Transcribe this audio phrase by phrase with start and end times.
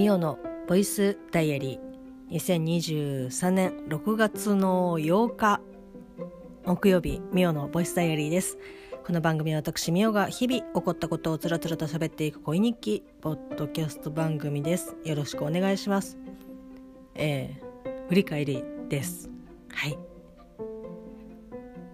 [0.00, 2.34] ミオのボイスダイアリー。
[2.34, 5.60] 2023年6月の8日
[6.64, 8.56] 木曜日ミオのボイスダイアリーです。
[9.06, 14.96] この番組は私ミオが日々起こったことをつらつらと喋っていく恋日記ポッドキャスト番組です。
[15.04, 16.16] よろしくお願いします。
[17.14, 19.28] えー、振り返りです。
[19.68, 19.98] はい。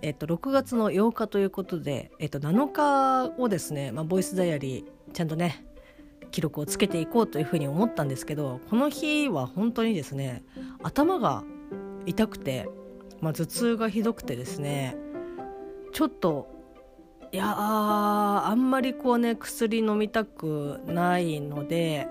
[0.03, 5.66] えっと6月の8日ということで、えっと、7日をですね、まあ、ボイスダイアリーちゃんとね
[6.37, 10.45] 記録をつけていこうというふうに思ったんですけどこの日は本当にですね
[10.83, 11.45] 頭が
[12.05, 12.69] 痛くて、
[13.23, 14.99] まあ、頭痛がひどくてですね
[15.95, 16.47] ちょっと
[17.33, 22.07] いやあんまりこうね薬飲みたくないので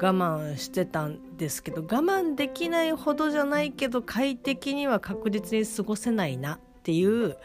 [0.00, 7.36] 我慢してたんですけど我慢できないほどじゃないけど快適には確実に過ごせないなっていう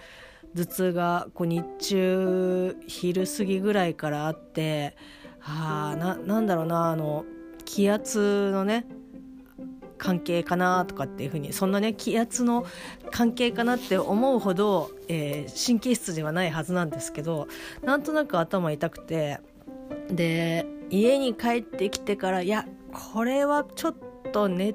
[0.56, 4.96] 頭痛がこう日中昼過ぎぐらいからあって
[5.48, 7.26] あななんだろうなあの
[7.66, 8.86] 気圧のね
[9.98, 12.66] 関係かなとかっていうふうにそんなね気圧の
[13.12, 17.48] 関係かなって思うほど、えー、神経質ではないはずなんですけど
[17.84, 19.40] なんとなく頭痛くて
[20.10, 22.66] で家に帰ってきてからいや
[23.14, 23.96] これはちょっ
[24.32, 24.74] と寝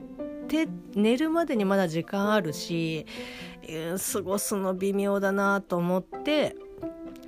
[0.48, 3.06] て寝るまでにまだ時間あるし、
[3.62, 6.56] えー、過ごすの微妙だなと思って、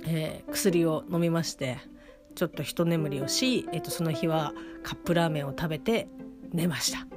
[0.05, 1.94] えー、薬を飲みまして。
[2.35, 6.07] ちょっと一眠りをし、えっと、その日はカップラーメンを食べて
[6.51, 7.07] 寝ました。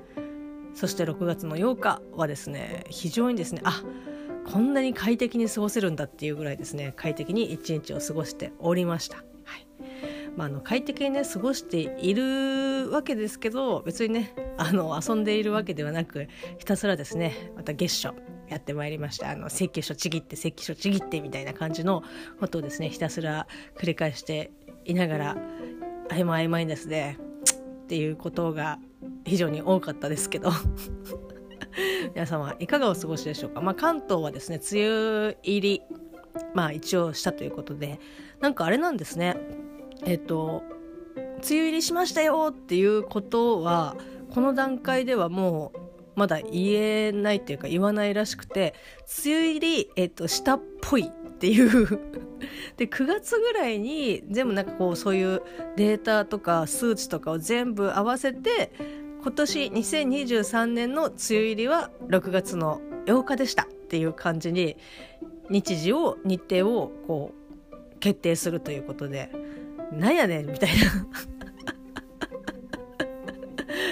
[0.74, 3.83] そして6月の8日はですね非常にですねあ
[4.46, 9.24] こんなに快適に過ごせるんだっていうぐらいですね快適に一日を過ごしておりました、
[10.39, 18.14] まあ、あの快適にね過ごしているわけですけど別にねあの遊んでいるわけではなくひたすらですねまた月初
[18.48, 19.30] やってまいりました。
[19.30, 22.05] あの請求書ちぎって請求書ちぎってみたいな感じの
[22.39, 24.53] ことをですねひたすら繰り返して
[24.84, 25.36] いながら
[26.08, 27.18] 曖昧曖昧ですね
[27.83, 28.79] っていうことが
[29.24, 30.52] 非常に多かったですけど。
[32.14, 35.83] 皆様いかがお過ごしでしょうか、まあ、関東はですね梅雨入り
[36.55, 38.01] まあ一応したということで
[38.40, 39.36] なんかあれなんですね。
[40.05, 40.63] えっと
[41.17, 43.97] 梅雨入りしましたよっていうことは
[44.31, 45.79] この段階ではもう
[46.19, 48.75] まだ言えないっていうか言わないらしくて
[49.25, 52.01] 梅雨入り、えっと、したっぽいっていう。
[52.77, 55.42] で9月ぐらいに全部なんかこうそういう
[55.77, 58.73] データとか数値とかを全部合わせて
[59.23, 64.77] 今年2023年の梅雨入りは6月の8日でしたっていう感じに
[65.51, 67.33] 日時を日程をこ
[67.73, 69.48] う決定するということで。
[69.93, 71.07] なんやねんみたいな。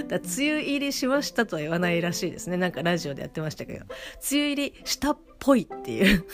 [0.08, 2.56] だ梅雨入りしましたとは言わないらしいですね。
[2.56, 3.80] なんかラジオでやってましたけど。
[3.80, 3.88] 梅
[4.32, 6.24] 雨入りしたっぽいっていう。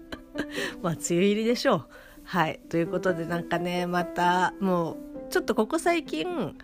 [0.82, 1.86] まあ梅雨入りでしょう。
[2.24, 2.60] はい。
[2.68, 4.96] ということでなんかねまたもう
[5.30, 6.54] ちょっとここ最近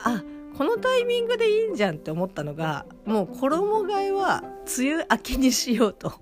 [0.00, 0.22] あ
[0.56, 4.42] このタイミングでいいんじゃんって思ったのがもう衣替えは
[4.78, 6.12] 梅雨明けにしようと。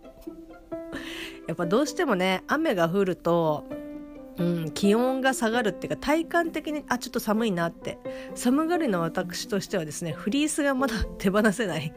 [1.48, 3.64] やっぱどうしてもね雨が降ると
[4.38, 7.98] うん、気温が下がるっていうか体感的にあちょっと寒いなって。
[8.34, 11.92] 寒がりの私としてはですねフリースがまだ手放せない。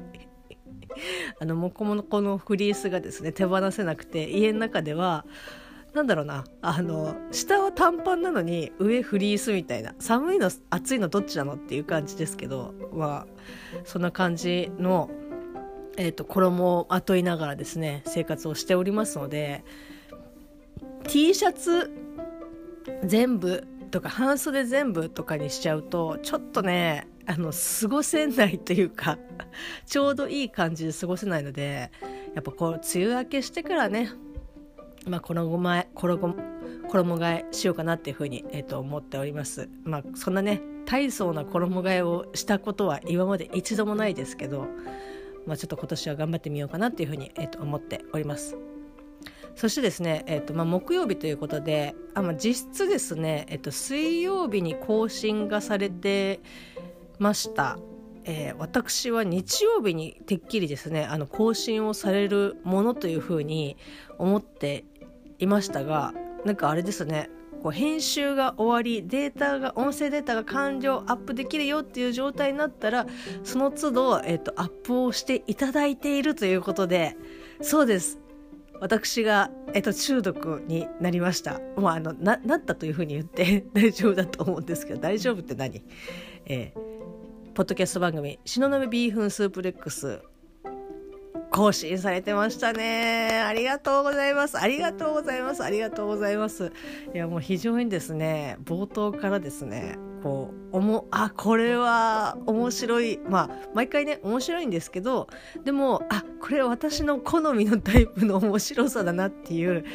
[1.39, 5.25] あのモコモコのフリースがですね手放せなくて家の中では
[5.93, 6.43] なんだろうな。
[6.61, 9.95] あの下は短パンなのに上フリースみたいな。
[9.99, 13.27] 寒いの暑いのどっちなのっていう感じですけどまあ
[13.85, 15.09] そんな感じの、
[15.95, 19.63] えーと、衣をまといながらですね生活をしておりますので
[21.07, 22.04] T シャツ
[23.03, 29.17] 全部とか半袖全部とかにしちゃうとちょっとねあの過ごせないというか
[29.85, 31.91] ちょうどいい感じで過ごせないので
[32.33, 34.11] やっぱこう梅雨明けしてからね
[35.07, 36.35] まあ衣替え衣
[36.89, 39.69] 衣替えしようかなっていうふうに、えー、と思っております。
[39.83, 44.67] まあそんなね大層な衣替えをしたことは今まで一度もないですけど
[45.45, 48.74] まあちょっと今年は頑張ってみようかなっていうふうに、えー、と思っております。
[49.55, 56.41] そしてですね、えーとまあ、木曜日ということであ、まあ、実質ですね、えーと、水曜日に更新がされて
[57.19, 57.79] ました、
[58.25, 63.77] えー、私は日曜日にてっきりですねあの更新をされるものというふうに
[64.17, 64.83] 思って
[65.39, 66.13] いましたが
[66.43, 67.29] なんかあれですね
[67.63, 73.07] こう編集が終わりデータが音声データが完了アップできるよっていう状態になったら
[73.43, 77.15] その都度、えーとアップをしていただいているということで
[77.61, 78.24] そうです。
[78.85, 81.59] 私が、えっと、中毒になりました。
[81.75, 85.81] まあ、あのななったというふうに言って 大丈夫だと思うんですけど大丈夫って何、
[86.45, 90.19] えー、ポッドキャスト番組「東雲ビーフンスープレックス」
[91.55, 93.41] 更新されてましたね。
[93.47, 94.59] ありがとうございます。
[94.59, 95.63] ありがとうございます。
[95.63, 96.73] ありがとうございます。
[97.13, 105.27] いや、もう非常にですね、冒頭からですね、こうおもあこれは面白いまあ毎回ね面白いんですけど
[105.63, 109.85] でもあこれ私の好みのタイプの面白さだなっていう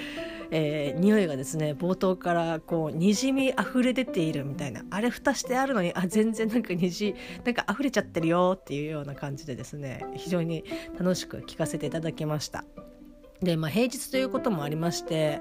[0.50, 7.14] えー、匂いがですね冒頭からこうにじみ溢れ出ているみたいなあれ蓋してあるのにあ全然なんか虹
[7.44, 10.64] なんか溢れちゃってるよっていうような感じでですね非常に
[10.99, 12.64] 楽しく聞かせていただきました
[13.41, 15.41] でまあ平日ということもありまして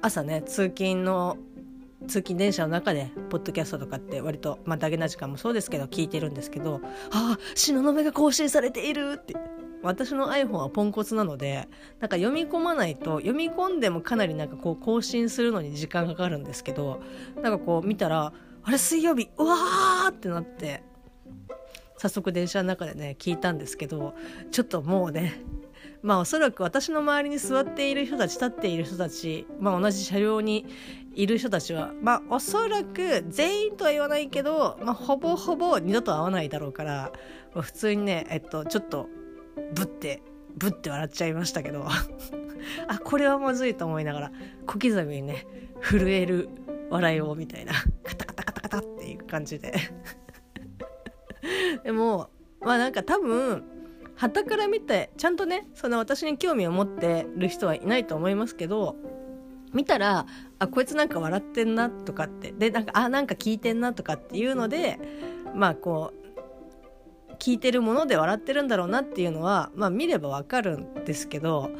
[0.00, 1.36] 朝ね通勤の
[2.06, 6.80] 通勤電車の中でポッドキャストとかって割とまあダゲな時間もそうですけど聞いてるんですけど
[7.12, 9.34] 「ああ東雲が更新されている!」って
[9.82, 11.68] 私の iPhone はポンコツなので
[12.00, 17.00] なんか読み込まないと読み込んでもかなりなんかこう更新するのに時間かかるんですけど
[17.40, 18.32] なんかこう見たら
[18.62, 20.82] あれ水曜日うわーってなって
[21.96, 24.14] 早速電車の中でね聞いたんですけど
[24.50, 25.40] ちょっともうね
[26.02, 30.66] まあおそらく私の周りに座っている人たち立っている人たち、まあ、同じ車両に
[31.14, 37.12] いる人たちはまあおそらく全員とは言わないけど、まあ、ほぼほぼ二度と会わないだろうから、
[37.60, 39.08] 普通にねえっとちょっと
[39.74, 40.22] ぶって
[40.56, 41.86] ぶって笑っちゃいましたけど。
[42.88, 44.32] あこれはまずいと思いながら
[44.66, 45.46] 小刻みにね
[45.80, 46.48] 震える
[46.90, 47.72] 笑いをみたいな
[48.04, 49.72] カタカタカタカタっていう感じで。
[51.84, 53.64] でもまあなんか多分
[54.16, 58.96] 旗から見てちゃんとねその私に興味を持ってる人はいないと思いますけど
[59.72, 60.26] 見たら
[60.58, 64.98] あこいつなんか笑ってんなとかってでなんかあなんか聞いてんなとかっていうので
[65.54, 66.27] まあこう
[67.38, 71.70] 聞いてるもので笑ってるんだろうなっていうのは、まあ、見ればわかるんですけど、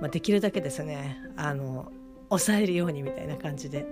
[0.00, 1.92] まあ、できるだけですねあの
[2.28, 3.86] 抑えるようにみたいな感じで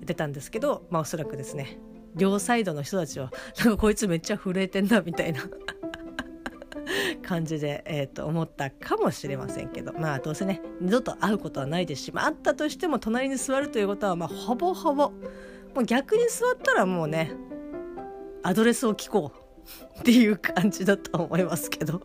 [0.00, 1.78] 出たんですけど、まあ、おそらくですね
[2.14, 5.42] 両サイドの人たちはなんかこいつめっちゃ震えてんだみたいな
[7.22, 15.10] 感じで、えー、と思ったかもしれませんけどまあどうせね二度と会うことはないですし、まあ、会ったとしても隣に座るということはまあほぼほぼ
[15.74, 17.32] もう逆に座ったらもうね
[18.42, 19.47] アドレスを聞こう
[20.00, 22.02] っていう感じだと思いますけど。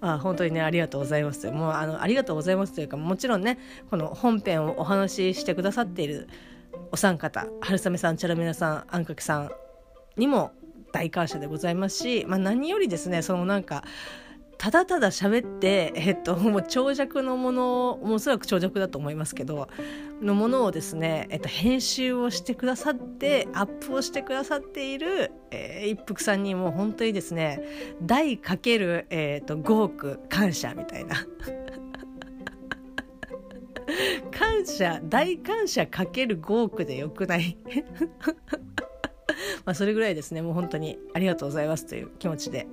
[0.00, 1.50] ま あ本当にねありがとうございます。
[1.50, 3.58] もうあのありがとうございますというかもちろんね
[3.90, 6.28] この本編をお話ししてくださっている
[6.92, 9.50] お三方春雨さんチャラメラさんあんかけさん
[10.16, 10.52] にも
[10.92, 13.84] 大感謝でございますし、まあ、何よりですねそのなんか
[14.58, 19.68] ただただ喋って、えっと、もう長尺のものもうおそらく長尺だと思いますけど
[20.22, 27.60] のものをですね、えっと、編集をしてくださってアップをしてくださっている、えー、一服さんにもう本当にですね
[28.02, 31.16] 大かける、えーと、5億感謝みたいな。
[34.32, 37.58] 感謝大感謝かける5億でよくない？
[39.64, 40.42] まあそれぐらいですね。
[40.42, 42.66] もう本当にありがとうございますという気持ちで。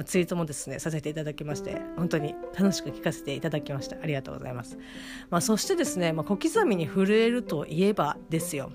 [0.00, 3.96] まあ、ツイートもですねさせていただきまして本当に楽しく聞かせていただきました。
[4.02, 4.78] ありがとうございます、
[5.28, 8.72] まあ、そしてですね、まあ、小刻みに震えるといえばですよ。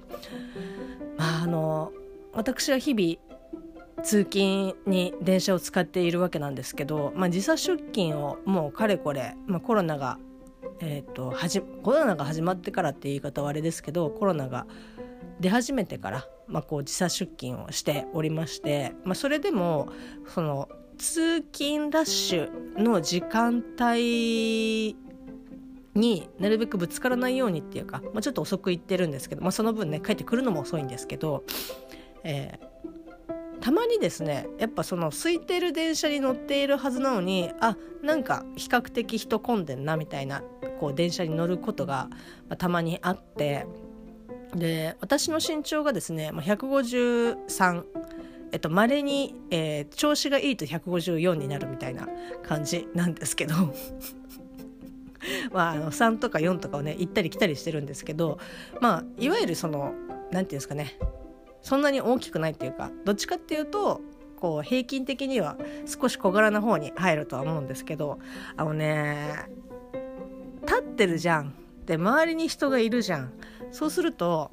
[1.18, 1.92] まああの
[2.34, 10.20] 私は日々通勤に電車を使っているわけなんですけど、まあ、時差出勤をもうかれこれ、まあ、コロナが、
[10.80, 14.68] えーと、はじコロナが始まってからっていう言い方はあれですけどコロナが
[15.40, 19.88] 出始めてから、まあ、こう時差出勤をしておりまして、まあ、それでも
[20.28, 24.96] その通勤ラッシュの時間帯
[25.94, 31.44] になるべくぶつからないようにっていうか、まあ、ちょっと遅く行ってるんですけど、まあ、その分ね帰ってくるのも遅いんですけど、
[32.24, 40.44] えー、たまにですねやっぱその空いてる電車に乗っているはずなのにあなんか比較的人混んでんなみたいな
[40.80, 42.10] こう電車に乗ることが、
[42.50, 43.66] ま、たまにあって
[44.54, 47.84] で私の身長がですね、まあ、153
[48.56, 52.08] えっと、稀に、えー、調子がいいと154になるみたいな
[52.42, 53.54] 感じなんですけど。
[55.52, 58.40] まあ、あの3とか4とかをね行ったり来たりしてるんですけど。
[58.80, 60.98] まあいわゆるその何て言うんですかね。
[61.64, 64.00] そんなに大きくないっていうかどっちかっていうと
[64.40, 68.20] こう平均的には少し小柄な方に入るとは思うんですけど。
[68.56, 69.50] あのね
[70.62, 71.54] 立ってるじゃん。
[71.86, 73.34] で周りに人がいるじゃん。
[73.72, 74.52] そうすると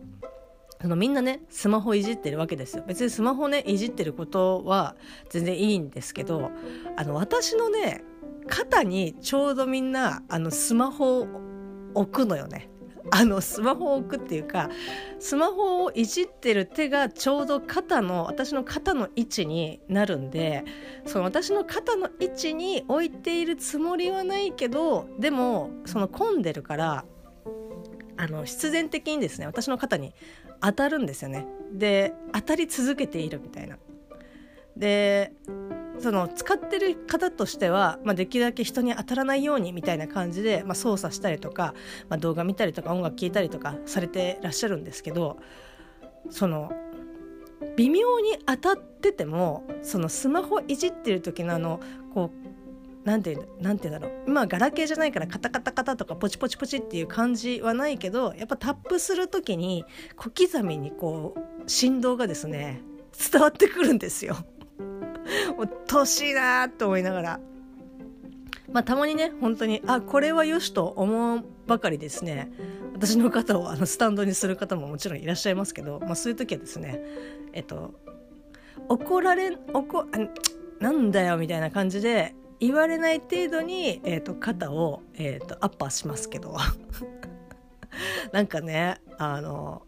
[0.82, 2.84] あのみんなねスマホいじってるわけですよ。
[2.86, 4.96] 別にスマホねいじってることは
[5.30, 6.50] 全然いいんですけど
[6.96, 8.02] あの私のね
[8.48, 11.26] 肩にちょうどみんなあのスマホを
[11.94, 12.68] 置くのよね。
[13.10, 14.70] あのスマホを置くっていうか
[15.18, 20.64] スマホをいじってる手がちょうど肩の私の肩の位置になるんで
[21.04, 27.04] その私の肩の位置に置いているつもりはないけどでもその混んでるから
[28.16, 30.14] あの必然的にですね私の肩に
[30.62, 31.46] 当たるんですよね。
[31.72, 33.76] で当たり続けているみたいな。
[34.76, 35.32] で
[35.98, 41.74] その使ってる方としては、まあ、できるだけ人に当たらないようにみたいな感じで、まあ、操作したりとか、
[42.08, 45.36] まあ、動画見たりとか音楽聴いたりとかされてらっしゃるんですけど
[46.30, 46.72] その
[47.76, 51.80] 微妙に当たっててもそのスマホいじってる時のあの
[52.14, 52.51] こう
[53.04, 59.84] なんてなんて言うんだろう今ガラケーじゃないからカタカタカタとかポチポチポチっていう感じはないけどやっぱタップする時に
[60.16, 62.80] 小刻みにこう振動がですね
[63.30, 64.36] 伝わってくるんですよ。
[65.56, 67.40] もう年いなと思いながら。
[68.72, 72.50] まあ、たまにね本当にあこれはよしと思うばかりですね
[72.94, 77.02] 私の方をあのスタンドにする方ももちろんいらっしゃいますけど、まあ、そういう時はですね
[77.52, 77.92] えっと
[78.88, 80.06] 怒られ怒
[80.80, 86.56] なんだよみたいな感じで言われない程度に、えーと、肩を、えーと、アッパーしますけど。
[88.32, 89.82] なんかねあの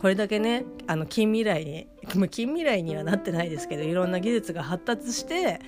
[0.00, 1.88] これだけねあの近未来に
[2.30, 5.60] 近未来にはなってないですけどいろんな技術が発達して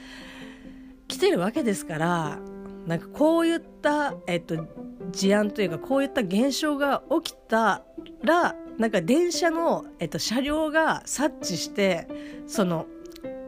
[1.08, 2.38] 来てるわけですから
[2.86, 4.64] なんかこういった、えっと、
[5.10, 7.82] 事案というかこういった現象が起きた
[8.22, 12.06] らなんか電車の、えっと、車両が察知して
[12.46, 12.86] その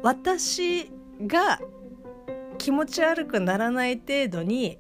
[0.03, 0.91] 私
[1.27, 1.61] が
[2.59, 4.79] 気持ち悪くならない程度に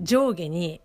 [0.00, 0.80] 上下に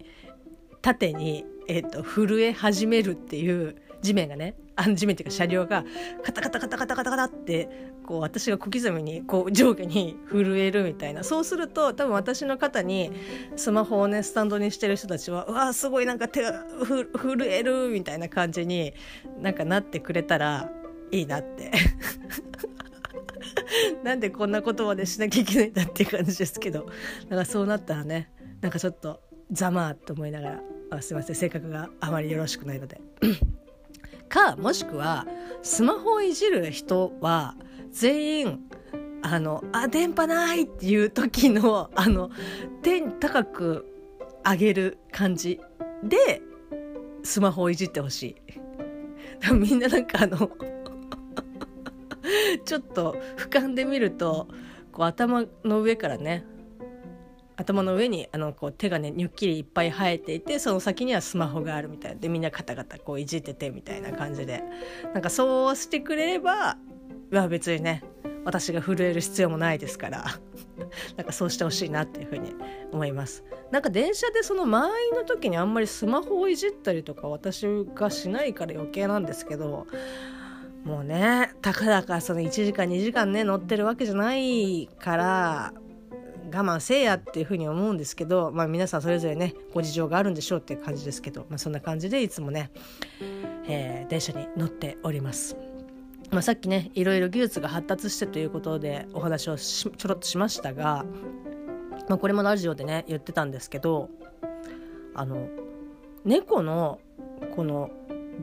[0.81, 5.83] 縦に、えっと、震え始めるっていう地面がねあの地面っていうか車両が
[6.23, 7.67] カタカタカタカタカタカタって
[8.05, 11.23] こう私が小刻みにこう上下に震えるみたいな。
[11.23, 13.11] そうすると多分私の肩に
[13.55, 18.93] スマホをねスタンドにしてる人たちはうわすごいなんか手が震えるみたいな感じに
[19.41, 20.69] なんかなってくれたら
[21.11, 21.71] いいなって。
[24.03, 26.87] なんでこんなことまでしなきゃいけないんだっていう感じですけど
[27.29, 30.61] だかそうなったらねなんかちょっとざまあと思いながら
[30.91, 33.01] あすいません性格があまりよろしくないので。
[34.29, 35.25] かもしくは
[35.61, 37.55] スマホをいじる人は
[37.91, 38.59] 全員
[39.21, 42.29] あのあ電波ないっていう時のあの
[42.83, 43.85] 天高く
[44.45, 45.59] 上げる感じ
[46.03, 46.41] で
[47.23, 48.35] スマホをいじってほしい。
[49.53, 50.49] みんななんかあの
[52.65, 54.47] ちょっと俯瞰で見ると
[54.91, 56.45] こう頭の上からね
[57.55, 64.63] 頭の上にあのこう手がねにゅっきりいっぱい生えていてその先にはスマホがあるみたいでみんなカタカタこういじっててみたいな感じで。
[65.13, 66.77] なんかそうしてくれれば
[67.31, 68.03] は別にね
[68.45, 70.25] 私が震える必要もないですから。
[71.17, 72.53] なんかそうしてほしいなっていうふうに
[72.91, 73.43] 思います。
[73.71, 77.65] なんか電車でその満員の時にあんまりスマホをいじったりとか私
[77.95, 79.87] がしないから余計なんですけど
[80.87, 85.73] もうねたかだかその1時間2時間ね乗ってるわけじゃないから
[86.45, 92.71] 我慢せえやっていうふうに思うんですけど、まあ、皆さんそれぞれねご事情があるんでしょうっていう感じですけど、まあ、そんな感じでいつもね、
[93.67, 95.57] えー、電車に乗っております。
[96.31, 101.05] まあ、さっきねいろいろ技術が発達してということでお話をちょろっとしましたが、
[102.07, 104.09] まあ、これもラジオでね言ってたんですけど
[105.13, 105.47] あの
[106.25, 106.99] 猫の
[107.55, 107.91] この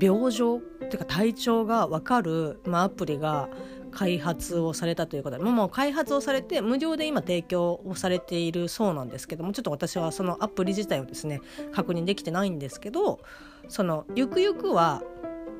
[0.00, 3.48] 病状っていうか体調が分かる、まあ、アプリが
[3.90, 11.40] 開発をされたということでもう開発をされて無料で今提供をされているそうなんですけどもちょっと私はそのアプリ自体をですね
[11.72, 13.20] 確認できてないんですけど
[13.68, 15.02] そのゆくゆくは、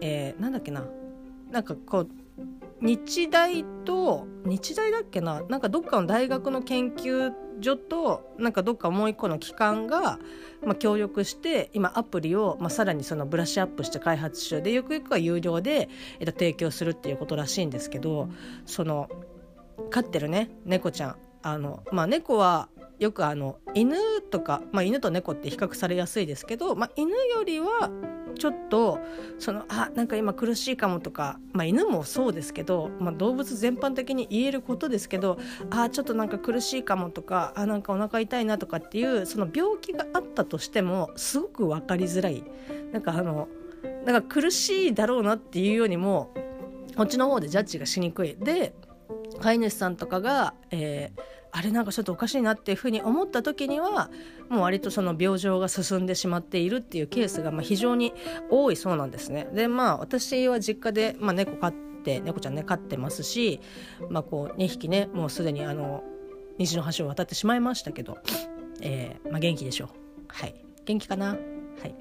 [0.00, 0.84] えー、なんだっけな
[1.50, 2.08] なんかこう
[2.80, 5.42] 日大と日大だっけな？
[5.48, 10.18] なんかどっかの大学の研究所となんかどっかもう一個の機関が、
[10.62, 15.88] まあ、協力して今アプリを、まあ、さらにそのブラッシュアップして開発中でゆくゆくは有料で、
[16.18, 18.28] えっと、提供するっていうことらしいんですけど
[18.66, 19.08] その
[19.90, 21.16] 飼ってるね猫ちゃん。
[21.44, 23.96] あの、まあ、猫はよくあの犬
[24.30, 27.90] とか、まあ、犬と猫って比較されやすいですけど、まあ、犬よりは
[28.38, 28.98] ちょっと
[29.38, 35.38] そのあなんか今苦しいかもとか、まあ、犬もそうですけど、まあ、動物全般的に言えることですけど
[35.70, 42.42] あちょっとなんか苦しいかもとかあなんかお腹痛いなとかっていうその病気があったとしてもすごく分かりづらい。
[42.92, 43.48] なんかあの
[44.04, 46.32] なんか苦しいだろうなっていうよりも
[46.96, 48.36] こっちの方でジャッジがしにくい。
[48.36, 48.72] で
[49.40, 51.22] 飼い主さんとかが、えー
[51.56, 54.10] あれなんかちょっとおかしいなっていうふうに思った時には
[54.48, 58.12] もう割とその病状が進んでしまっているっていうケースがまあ非常に
[58.50, 59.48] 多いそうなんですね。
[59.54, 63.60] でまあ私は実家で、まあ、猫飼って猫ちゃんね飼ってますし、
[64.10, 66.02] まあ、こう2匹ねもうすでにあの
[66.58, 68.18] 虹の橋を渡ってしまいましたけど、
[68.80, 69.88] えーまあ、元気でしょう。
[70.26, 71.28] はい元気かな？
[71.28, 71.94] はい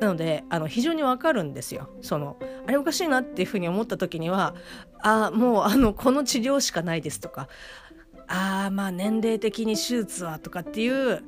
[0.00, 1.88] なのであの非常にわかるんですよ。
[2.02, 2.36] その
[2.66, 4.54] あれおかしいなっていうふうに思った時には
[5.00, 7.48] あもうあのこの治療しかないですとか
[8.26, 11.22] あまあ年齢的に手術はとかっていう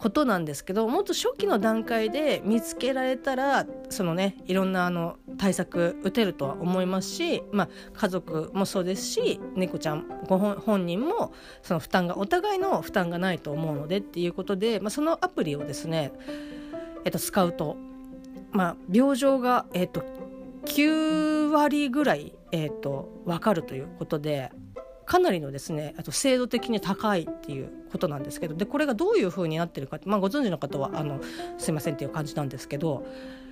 [0.00, 16.12] ことなんですけどもっと初期の段階で見つけられたらそのねいろんなあの対策打てるとは思いますし、まあ、家族もそうですし猫ちゃんご本人もその負担がお互いの負担がないと思うのでっていうことで、まあ、そのアプリをですね、
[17.04, 17.76] えっと、使うと、
[18.52, 20.02] まあ、病状が、えっと、
[20.64, 24.50] 9割ぐらい、えーと、分かるということで
[25.10, 31.20] かなりのですねあと精度的に高いっていうことなんですけどでこれがどういう風になってるかまあ、ご存知の方はあの
[31.58, 33.04] すいませんっていう感じなんですけど、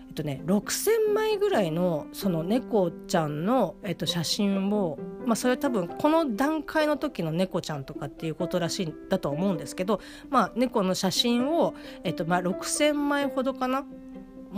[0.08, 10.00] えっとね、6,000枚ぐらいのその猫ちゃんの、えっと、写真を、まあ、それは多分この段階の時の猫ちゃんとかっていうことらしいんだと思うんですけど、
[10.30, 11.74] まあ、猫の写真を、
[12.04, 13.84] えっとまあ、6,000枚ほどかな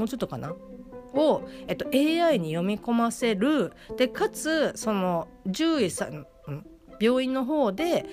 [0.01, 0.55] もうちょっとかな？
[1.15, 3.73] を、えっと、AI に読み込ませる。
[3.97, 6.27] でかつその獣医さん
[7.01, 8.05] 病院の方で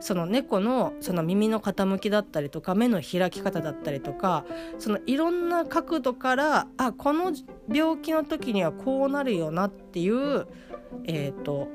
[0.00, 4.44] その猫のその耳の傾きだったりとか目の開き方だったりとか
[4.78, 7.32] そのいろんな角度からあこの
[7.72, 10.46] 病気の時にはこうなるよなっていう、
[11.06, 11.68] えーと、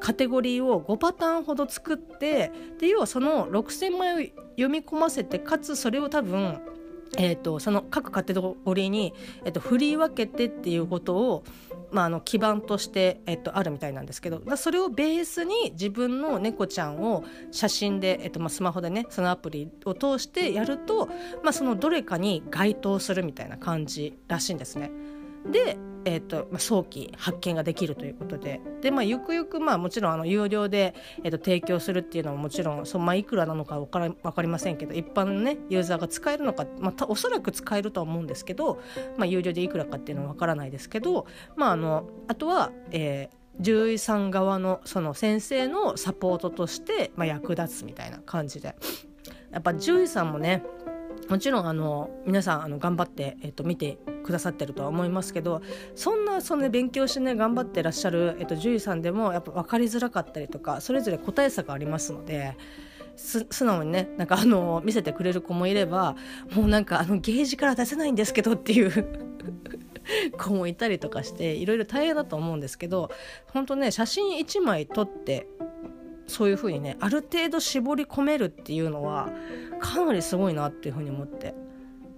[0.00, 6.60] カテゴリーを5パターンほど作ってで要はその6,000枚を読み込ませてかつそれを多分
[7.16, 11.44] えーと、その各カテゴリーに、えーと、振り分けてっていうことを、
[11.90, 21.06] まあ、あの基盤として、えーと、あるみたいなんですけどそれをベースに自分の猫ちゃんを写真で、えーとまあ、スマホでねそのアプリを通してやると、
[21.42, 24.90] まあ、そのどれかに該当するみたいな感じらしいんですね。
[25.50, 25.78] で
[26.10, 28.62] えーとまあ、早期発見ができるということで。
[28.80, 38.80] で、まあ、ゆくゆく、まあ、もちろんあの有料で、えーと、提供するっていうのはもちろんそ、まあ、いくらなのか分から分かりませんけど一般の、ね、ユーザーが使えるのか、まあ、おそらく使えるとは思うんですけど、
[39.18, 48.74] まあ、有料でいくらかっていうのは分からないですけど、まあ、あのあとは、えー、獣医さん側のその先生のサポートとして、まあ、役立つみたいな感じで。
[49.50, 50.62] やっぱ獣医さんもね
[51.28, 55.62] もちろんあの皆さんあの頑張って、えっと、見てくださってるとは思いますけど
[55.94, 62.56] そんなそ、ね、勉強してね頑張ってらっしゃる、えっと、獣医さんでもやっぱ分かりづらかったりとかそれぞれ個体差がありますので。
[63.18, 66.14] 素直にねなんかあの見せてくれる子もいれば
[66.54, 69.24] もうなんかあのゲージから出せないんですけどっていう
[70.38, 73.10] 子もいたりとかしていろいろ大変だと思うんですけど
[73.52, 75.48] 本当ね写真1枚撮って
[76.28, 79.30] そういう風にねある程度絞り込めるっていうのは
[79.80, 81.54] かなりすごいなっていう風に思って。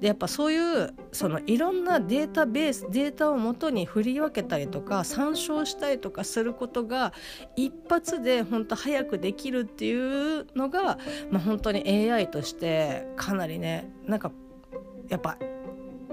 [0.00, 7.12] でやっぱそういうそのいろんなデータベースデータをもとに振り分けたりとか参照したりとかすることが
[7.54, 10.98] 一発で本当早くできるっていうのが、
[11.30, 14.32] まあ、本当に AI としてかなりねなんか
[15.10, 15.36] やっぱ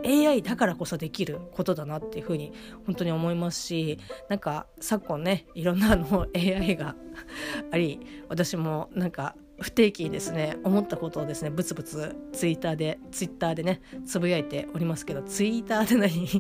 [0.06, 2.54] AI だからこそできることだなっていうふうに
[2.86, 6.96] 本当に思いますしなんか昨今ねいろんなの AI が
[7.72, 16.28] あり私もなんか不定期にですね思ったことをですねブツブツツイッターでツイッターでねつぶやいておりますけどツイッターで何？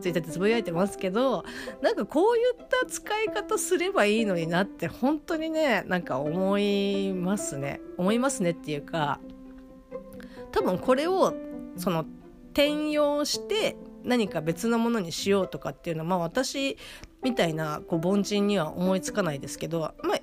[0.00, 1.44] ツイッターでつぶやいてますけど
[1.82, 7.80] なんかこういった使い方すればいいのになって本当にねなんか思いますね。
[7.96, 9.18] 思いますねっていうか
[10.52, 11.34] 多分これを
[11.78, 12.04] その
[12.52, 16.76] 転用して何か別のものにしようとかっていうのは、まあ、私
[17.22, 20.20] みたいなこう凡人には思いつかないですけど、まあ、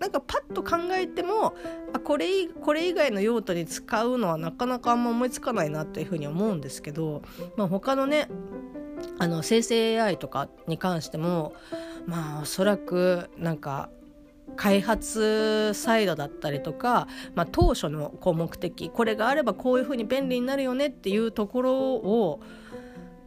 [0.00, 1.54] なんかパッと考えても
[1.92, 7.22] あこれこれ以外の用途に使うのはなかなかあんま思いつかないなというふうに思うんですけど、
[7.56, 8.28] まあ、他のね
[9.18, 11.54] あの生成 AI とかに関しても
[12.06, 13.90] まあおそらくなんか
[14.56, 22.40] 開発サイドだったりとか、まあ、当初のこう目的これがあればこういうふうに便利になるよねっていうところを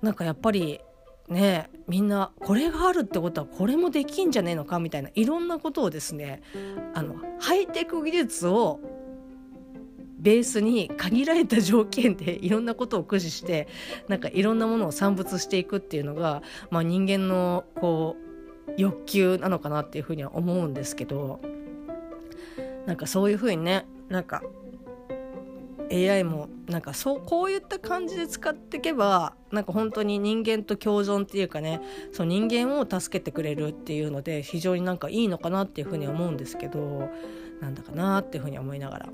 [0.02, 0.80] なんかやっぱり
[1.28, 6.42] ねみんなこれがあるってことはこれもできんじゃねえのかみたいないろんなことをですね
[6.94, 8.80] あのハイテク技術を
[10.18, 13.68] ベースに限られた条件でいろんなことを駆使して
[14.08, 18.25] なんかいろんなものを産物していくっていうのが、まあ、人間のこう
[18.78, 21.40] 欲求なのかなっていうふうには思うんですけど
[22.86, 24.44] なんかそういうふうにねなんか
[25.92, 31.80] AI もなんかそうこういった感じで使っていけばなんか本当に人間と共存っていうかね
[32.12, 37.10] その人間を助けてくれるっていうので非常になんかいいのかなっていうふうに思うんですけど
[37.62, 39.10] なんだかなっていうふうに思いながら。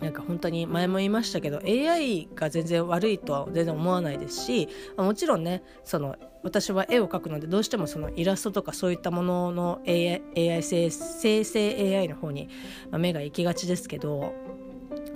[0.00, 12.48] なんか本当に前も言いましたけど AI が全然悪いとは全然思わないですしもちろんねその私は絵を描くのでどうしてもそのイラストとかそういったものの AI, AI 生成 AI の方に
[12.92, 14.34] 目が行きがちですけど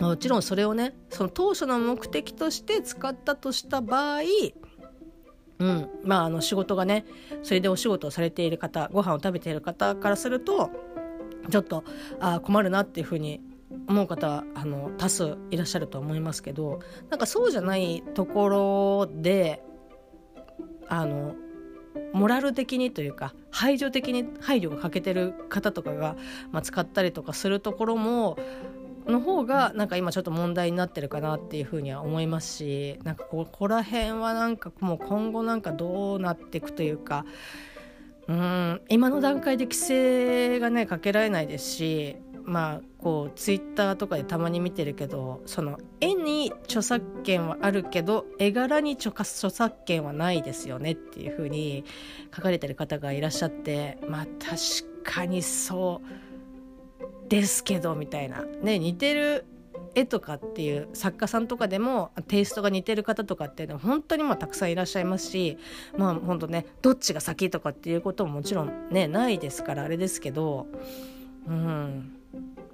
[0.00, 4.20] もちろんそれをねその当初の目的として使ったとした場合
[5.58, 7.04] うんまあ、あの仕事がね
[7.42, 10.70] それでお仕事をされている方ご飯を食べている方からすると
[11.50, 11.84] ちょっと
[12.18, 13.42] あ困るなっていうふうに
[13.88, 19.62] 思う方あの多数いらっしゃると思いますけどなんかそうじゃないところで
[20.88, 21.34] あの
[22.12, 26.16] モラル的にというか排除的に配慮が欠けてる方とかが、
[26.52, 28.36] まあ、使ったりとかするところも
[29.06, 37.24] の方がなんか今ちょっと問題になってるかなっていうふうには思いますしなんかここら辺はなんかもう今後なんかどうなっていくというか
[38.28, 42.16] うん今の段階で規制がねかけられないですし
[42.50, 51.84] まあこうツイッターとかでたまに見てるけどその絵に著作権はあるけど絵柄に著作権はないですよねっていうふうに
[52.34, 54.58] 書かれてる方がいらっしゃってまあ確
[55.04, 59.46] かにそうですけどみたいなね似てる
[59.94, 65.56] 絵とかっていう作家さんとかでもテイストが似てる方とかっていうのは本当にまあたくさんいらっしゃいますし
[65.96, 70.66] まあ本当ねどっちが先とかっていうことももちろんねないですからあれですけど
[71.46, 72.16] うん。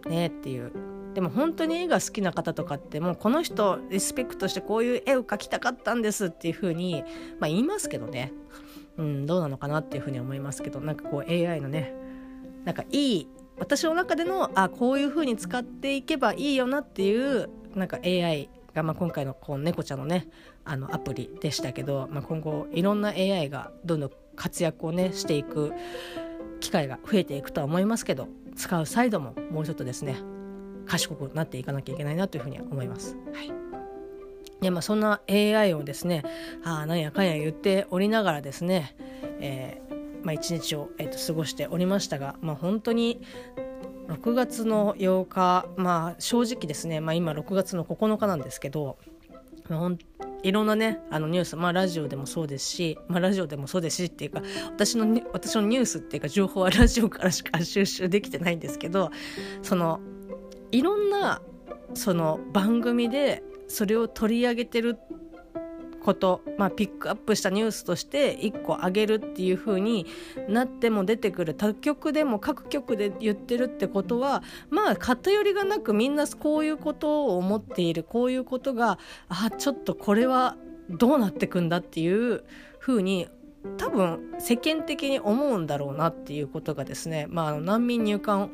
[0.06, 0.72] ねっていう。
[1.14, 7.04] でも本当に絵が好きな方とかってもうこの人リスペクトしてこういう絵を描きたかったんですっていうふうに
[7.40, 8.32] まあ言いますけどね。
[8.98, 11.94] うんどうなのかなっていうふうに思いますけどなんかこう AI のね
[12.64, 20.28] なんかいい私の中でのあこういう風に使っていけばいいよなっていうなんか AI が、まあ、今回のこう猫ちゃんのね
[20.64, 25.72] あのアプリでしたけど、まあ、今後いろんな AI がどんどん活躍をねしていく
[26.60, 30.16] 機会が増えていくとは思いますけど使うサイドももうちょっとですね
[30.86, 33.16] 賢くなっていかなきゃいけないなというふうには思います。
[33.32, 33.52] はい
[34.60, 36.22] でまあ、そんな AI をですね
[36.64, 38.96] あなんやかんや言っておりながらですね、
[39.38, 39.82] え
[40.22, 43.20] まあ、一日を、えー、と過ごしておりましたが、まあ、本当に
[44.08, 48.98] 6月の8日、まあ、正直ですね、まあ、今6月の9日なんですけど、
[49.68, 49.98] まあ、ほん
[50.46, 59.10] いろんなねあのニュース、まあ、ラジオでもそうですし、まあ、ラジオでもそうですしっていうか私の私のニュースっていうか情報は ラジオからしか収集できてないんですけど
[59.62, 59.98] その
[60.70, 61.42] いろんな
[61.94, 65.25] その番組でそれを取り上げてるっ
[66.06, 70.06] こと、まあ、ピックアップしたニュースとして1個上げるっていう風に
[70.48, 71.54] なっても出てくる。
[71.54, 78.04] 他局でも各局で言ってるってことはまあ偏りがなくみんなこういうことを思っている。
[78.04, 80.56] こういうことがあちょっとこれは
[80.88, 82.44] どうなってくんだっていう
[82.78, 83.28] 風に
[83.78, 88.50] 多分世間的に思うんだろうなっていうことがですね、まあ、難民入管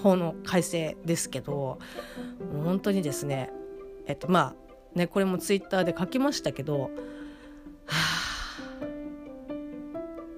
[0.00, 1.80] 法の改正ですけど
[2.64, 3.50] 本当にですね
[4.06, 6.88] えっとまあねこれもツイッターで書きましたけどは
[7.86, 8.32] あ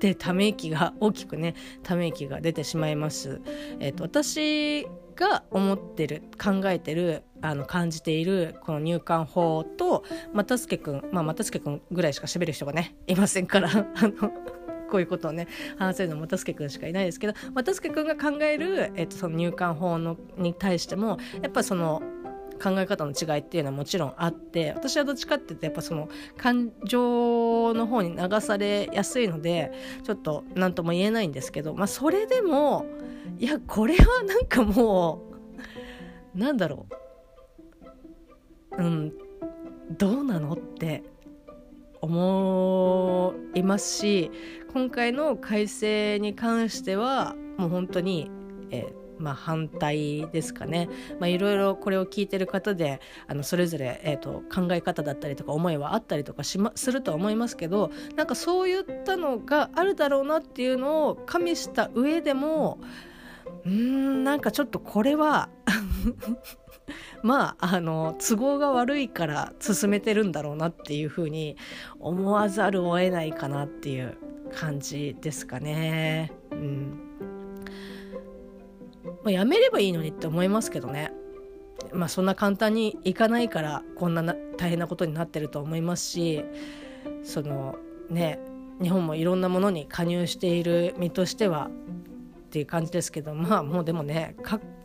[0.05, 3.41] でため息が大きくねため息が出てしまいます。
[3.81, 4.87] えっと私
[5.17, 14.31] が思ってる考えてるあの感じているこの入管法と又助君まあ又助君ぐらいしか喋る人がねいませんから あの
[14.91, 22.03] こういうことをね話せるの又助君しかいないですけど又助君が考える、えっと、その入管法のに対してもやっぱその
[22.63, 32.87] 考え方の違いっていうのはもちろんあって私はどっちかっていうとやっぱその感情の方に流されやすいのでちょっと何とも言えないんですけどまあそれでも
[33.39, 35.23] いやこれはなんかも
[36.35, 36.87] うなんだろ
[38.73, 38.83] う。
[38.83, 39.13] うん
[39.99, 41.03] どうなのって
[42.01, 44.31] 思いますし
[44.73, 48.31] 今回の改正に関してはもう本当に、
[48.71, 50.89] えーまあ、反対ですかね、
[51.21, 62.79] まあ、いろいろこれを聞いてる方であのそれぞれ、えーと、考え方だったりとか思いはあったりとかし、ま、するとは思いますけどなんかそういったのがあるだろうなっていうのを加味した上でも
[63.65, 65.49] うんなんかちょっとこれは
[67.23, 71.57] まああの都合が悪いから進めてるんだろうなっていうふうに
[71.99, 74.19] 思わざるを得ないかなっていう
[74.53, 76.33] 感じですかね。
[76.53, 77.34] うん
[79.05, 81.13] まあ、やめればいいのにって思いますけどね。
[81.93, 84.23] まあそんな簡単にいかないからこんな
[84.57, 86.45] 大変なことになってると思いますし
[87.23, 87.77] その
[88.09, 88.39] ね
[88.81, 94.37] 日本もいろんなものに加入している身としてはっていう感じですけどまあもうでもね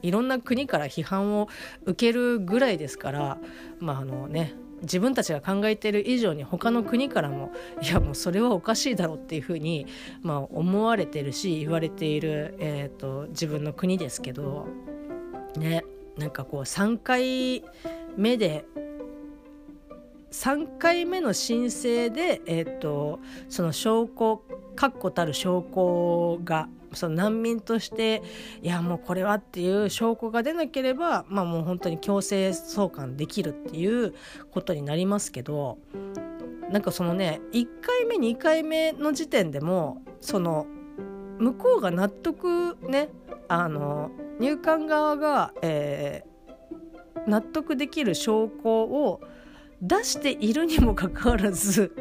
[0.02, 1.48] いろんな国から批判を
[1.86, 3.38] 受けるぐらいですから
[3.80, 9.88] まああのね自分たちが考えている以上に他の国からもいやもうそれはおかしいだろうっていうふうに、
[10.22, 14.68] まあ、思われてるし言われている、えーと、自分の国ですけど
[15.58, 15.84] ね
[16.18, 17.64] なんかこう3回
[18.18, 18.66] 目で
[20.32, 24.42] 3回目の申請で、えーとその証拠
[24.76, 28.22] 確固たる証拠がその難民として
[28.62, 34.14] いやもうこれはっていう証拠が出なければ、まあ、もう本当に強制送還できるっていう
[34.52, 35.78] ことになりますけど
[36.72, 40.66] なんかそのね1回目2回目の時点でもその
[41.40, 43.10] 向こうが納得ね
[43.48, 49.22] あの入管側が、えー、納得できる証拠を
[49.82, 51.96] 出しているにもかかわらず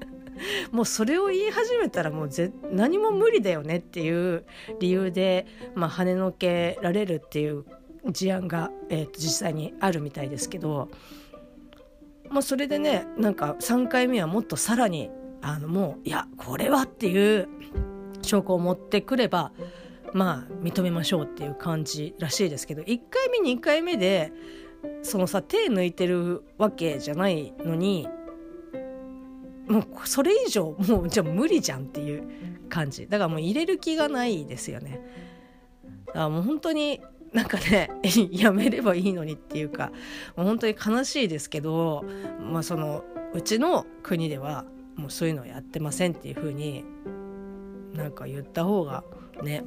[0.72, 4.44] もうそれを言い始めたらもうぜ何も無理だよねっていう
[4.80, 7.64] 理由で、まあ、跳ねのけられるっていう
[8.10, 10.90] 事案が、えー、と実際にあるみたいですけど、
[12.28, 15.10] まあ、それでねなんか3回目はもっとさらに
[15.40, 17.48] あのもういやこれはっていう
[18.22, 19.52] 証拠を持ってくれば
[20.12, 24.32] まあ認めましょうっていう感じらしいですけど1回目2回目で
[25.02, 28.08] そのさ手抜いてるわけじゃないのに
[29.68, 32.24] もうそれ以上もうじゃあ無理じゃんっていう
[32.68, 33.06] 感じ。
[33.06, 35.00] だからもう入れる気がないですよね。
[36.06, 37.00] だからもう本当に
[37.32, 37.90] なんかね
[38.30, 39.90] やめればいいのにっていうか
[40.36, 42.04] もう本当に悲しいですけど、
[42.40, 44.64] まあ、そのうちの国では
[44.96, 46.84] もうそういうのやってませんっていう風に
[47.94, 49.02] なんか言った方が
[49.42, 49.64] ね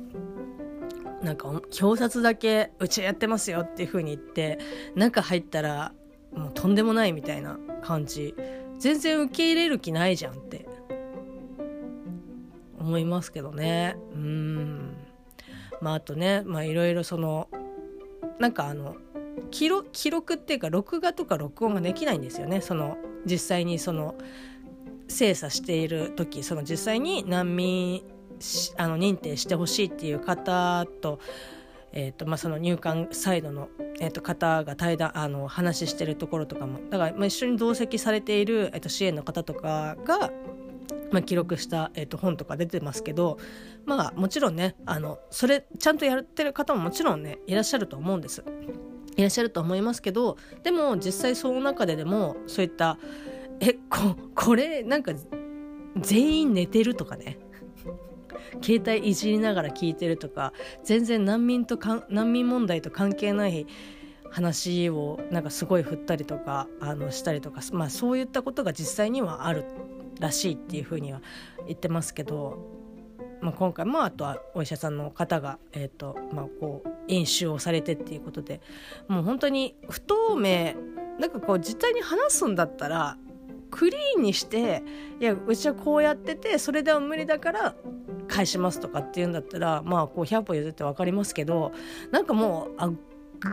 [1.28, 4.60] なんか表札だけうちやってますよっていう風に言って
[4.96, 5.92] 中入ったら
[6.34, 8.34] もうとんでもないみたいな感じ。
[8.80, 10.66] 全然受け入れる気ないじゃんって。
[12.80, 13.98] 思いますけどね。
[14.14, 14.96] うん。
[15.82, 17.50] まああとねまあいろいろその
[18.40, 18.96] なんかあの
[19.52, 22.62] 記録記録っていうか録画とか録音ができないんですよね。
[22.62, 24.16] その実際にその
[25.10, 28.02] 精査している時その実際に難民
[28.78, 31.20] あの認定してほしいっていう方と,、
[31.92, 33.70] えーとまあ、その入管サイドの、
[34.00, 40.32] えー、と方が対談あの話してるところとかもだから、まあ、一緒に同席されている、えー、と支援の方とかが、
[41.12, 43.38] まあ、記録した、えー、と本とか出てますけど
[43.86, 48.44] まあもちろんねあのそれちゃんとやってる方ももちろんねいらっしゃると思うんです。
[49.16, 53.00] いらっしゃると思いますけどでも実際その中ででもそういった
[53.60, 55.12] えここれなんか
[56.00, 57.40] 全員寝てるとかね
[58.62, 63.66] 携帯いじりながら聞いてるとか全然難民とか難民問題と関係ない
[64.30, 69.66] 話をなんかすごい振ったりとかあのしたりとか、まあ、そういったことが実際にはある
[70.20, 71.22] らしいっていうふうには
[71.66, 72.58] 言ってますけど、
[73.42, 78.62] まあ、今回もあとはお医者さんの方が、えーとまあ、こう演習をされてっていうことで
[79.08, 80.74] もう本当に不透明
[81.20, 83.18] なんかこう実際に話すんだったら
[83.70, 84.84] クリーンにして
[85.20, 87.76] いやうちはこうやっててそれでは無理だから
[88.28, 91.72] 返しますとかっていうんだったらまあこう100歩譲って分かりますけど
[92.12, 92.92] なんかもうあ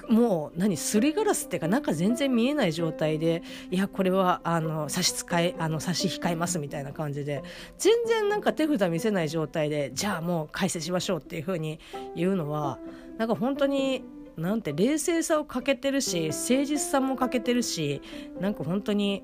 [0.09, 7.43] もう何すりガラスっていうか中全然見えない状態でいやこれはあの差し支えあの差し控えますみたいな感じで
[7.79, 11.81] 全然なんか手札見せない状態でじゃあもう解説しましょうっていうふうに
[12.17, 12.79] 言うのは
[13.19, 14.05] なんか本当に
[14.37, 18.01] なんて冷静さを欠けてるし誠実さも欠けてるし
[18.41, 19.23] なんか本当に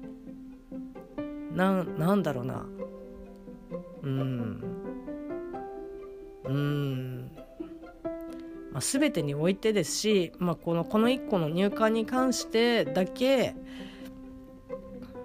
[1.53, 2.67] ななんだろうな。
[4.03, 4.80] うん。
[6.45, 7.31] うん。
[8.73, 13.55] まあ、全てにおいてですし、まあ、このこの1個の入管に関してだけ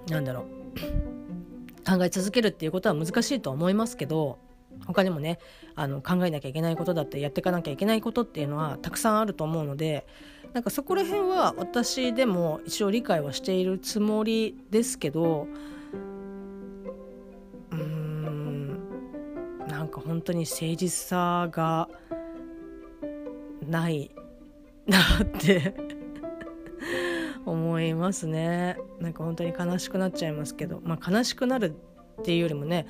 [0.10, 4.40] なんだろう 考え続けるっていうことは難しいとは思いますけど
[4.88, 5.40] 他にもね
[5.76, 10.08] あの考えなきゃいけないことだってやっていかなきゃいけないことっていうのはたくさんあると思うので
[10.54, 15.48] なんかそこら辺は私でも一応理解はしているつもりですけど
[19.86, 21.88] なんか本当に誠実さが
[23.68, 24.10] ない
[24.88, 25.76] なって
[27.46, 28.80] 思いますね。
[29.00, 31.76] なんか本当に悲しくなっちゃいますけど、まあ、悲しくなる
[32.20, 32.88] っていうよりもね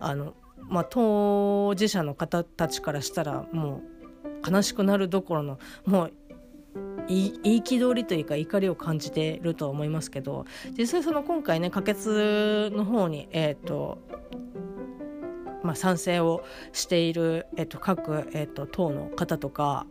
[0.00, 3.82] あの、まあ、当事者の方たちからしたらも
[4.24, 6.12] う悲しくなるどころのもう
[7.06, 10.46] 憤りというか怒りを感じているとは思いますけど
[10.78, 13.98] 実際その今回ね可決の方にえっ、ー、と
[15.62, 19.86] まあ、賛成をしている、えっと、各、えっと、党の方とか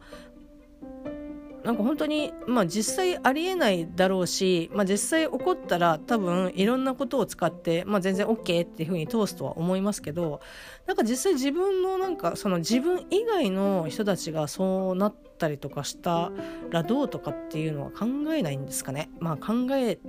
[1.63, 10.41] なんか本当に、まあ、実際ありえないだろうし、まあ、実際起こったら多分いろんなことを使って、まあ、全然 OK っていうふうに通すとは思いますけど
[10.87, 16.31] なんか実際自分のなんかその自分以外の人たちがそうなったりとかした
[16.69, 19.09] らどうとかっていうのは考えないんですかね。
[19.19, 19.99] まあ、考え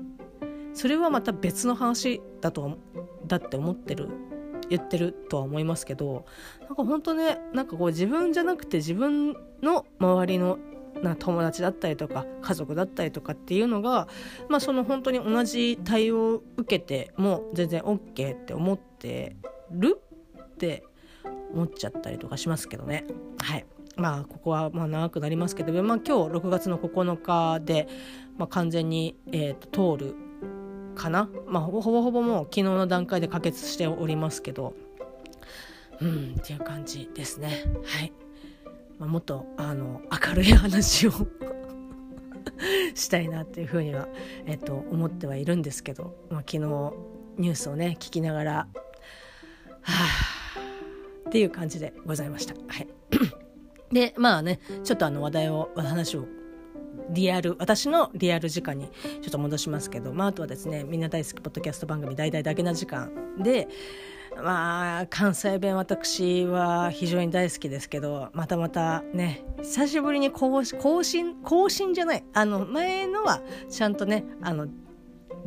[0.73, 2.79] それはまた別の話だと
[3.27, 4.09] だって思ってる
[4.69, 6.25] 言ってるとは思いますけど
[6.61, 10.59] なんか本当ねなんかこう自分じゃなくて自分の周りの
[11.03, 14.09] な友達だったりとか家族だったりとかっていうのが、
[14.49, 19.37] まあ、その本当に同じ対応を受けても全然 OK って思って
[19.71, 20.01] る
[20.39, 20.85] って
[21.55, 23.07] 思っちゃったりとかしますけどね。
[23.41, 27.87] はいまあここはまあ長くなりますけど、まあ、今日6月の9日で、
[28.39, 30.30] まあ、完全に、えーと通る
[31.01, 34.75] かな、まあ、ほぼほぼもう昨日の段階で可決しておりますけど。
[36.01, 37.65] うんっていう感じですね。
[37.85, 38.13] はい、
[38.99, 41.13] まあ、もっとあの明るい話を
[42.95, 44.09] したいなっていうふうには、
[44.47, 48.67] えっと、思ってはいるんですけど、まあ、昨日ニュースをね聞きながらは
[49.83, 52.55] あっていう感じでございました。
[52.55, 52.89] はい。
[53.93, 56.27] でまあねちょっとあの話題を話を
[57.11, 58.89] リアル私のリアル時間に
[59.21, 63.69] ちょっと戻しますけど、まあ、あとはですねみんな大好きポッドキャスト番組「大々だけな時間で」
[64.37, 74.69] まあ関西弁私は非常に大好きですけどまたまたね久しぶりに更新更新じゃないあの前のはちゃんとねあの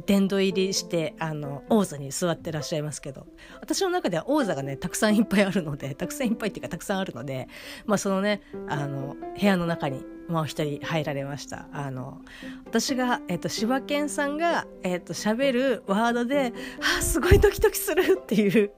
[0.06, 3.26] 殿堂入りしてあの王座に座ってらっしゃいますけど
[3.62, 7.48] 私の中では王座がねたくさんいっぱいあるので たくさんいっぱいっていうかたくさんあるので、
[7.86, 11.68] まあ、そのねあの部屋の中にもう一人入られました。
[11.74, 12.22] あの
[12.66, 16.54] 私が、えっと、柴犬さんが、えっと、喋るワードで
[16.98, 18.72] 「あすごいドキドキする」っていう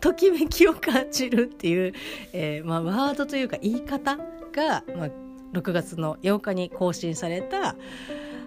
[0.00, 1.92] ときめきを感じるっていう、
[2.32, 4.16] えーまあ、ワードというか言い方
[4.52, 5.10] が、まあ、
[5.52, 7.76] 6月の8日に更新された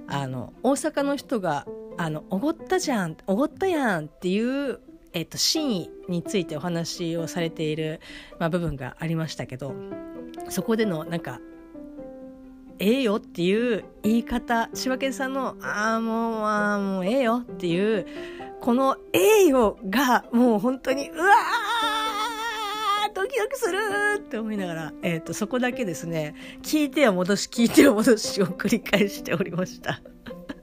[0.08, 1.66] あの大阪の人が
[1.98, 4.80] 「あのおごったじゃんおごったやん」っていう
[5.14, 8.02] えっと、真意についてお話をされている、
[8.40, 9.74] まあ、部分がありましたけど
[10.50, 11.40] そこでのなんか
[12.78, 18.06] 「ええよ」っていう言い方柴犬さんの「ああもうああもうええよ」っていう
[18.62, 22.17] この「ええよ」がもう本当にうわー
[23.18, 23.78] ドキドキする
[24.18, 30.02] って思いながら、えーと、そこだけですね聞いては戻し聞いては戻しを繰り返しておりました。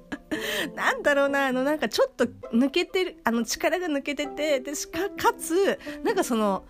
[0.75, 6.65] なんだろうな、あの、なんかちょっと抜けてる、あの、力が抜けてて、で、しか、かつ、なんかその、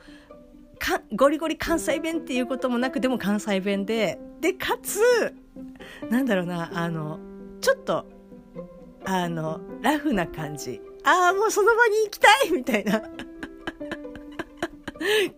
[0.78, 5.00] かゴリゴリ関西弁っていうこともなくでも関西弁ででかつ
[6.10, 7.18] なんだろうなあの
[7.60, 8.04] ちょっと
[9.04, 13.00] あのラフな感じああもうその場に行きたいみたいな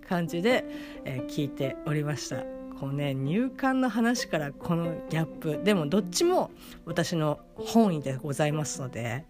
[0.08, 0.64] 感じで、
[1.04, 2.44] えー、聞いておりました
[2.78, 6.50] こうね入管の話からこのギャップでもどっちも
[6.84, 9.24] 私の本意でございますので、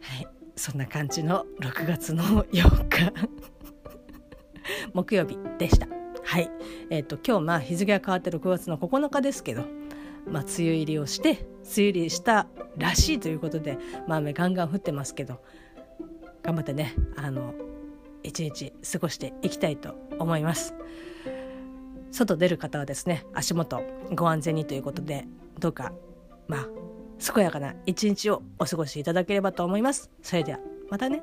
[0.00, 3.12] はい、そんな感じの6月の8日
[4.92, 5.88] 木曜日でした。
[6.24, 6.50] はい。
[6.90, 9.62] えっ、ー、と、今日、まあ、日付が変わって6月の9日ですけど、
[10.26, 11.38] まあ、梅雨入りをして、梅
[11.76, 15.40] 雨入りしたらしいということで、まあ、雨ガンガン降ってますけど、
[16.42, 17.54] 頑張ってね、あの、
[18.22, 20.74] 一日過ごしていきたいと思います。
[22.10, 23.82] 外出る方はですね、足元
[24.14, 25.26] ご安全にということで、
[25.58, 25.92] どうか、
[26.46, 26.68] まあ、
[27.32, 30.10] 健やかな一日をお過ごしいただければと思います。
[30.22, 30.58] それでは、
[30.90, 31.22] またね。